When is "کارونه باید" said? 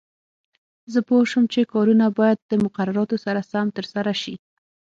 1.73-2.39